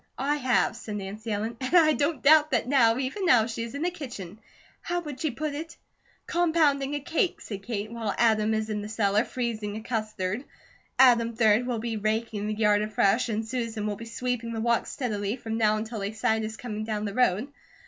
[0.17, 1.57] "I have," said Nancy Ellen.
[1.61, 4.39] "And I don't doubt that now, even now, she is in the kitchen
[4.81, 5.77] how would she put it?"
[6.25, 10.43] "'Compounding a cake,'" said Kate, "while Adam is in the cellar 'freezing a custard.'
[10.97, 14.91] Adam, 3d, will be raking the yard afresh and Susan will be sweeping the walks
[14.91, 17.49] steadily from now until they sight us coming down the road.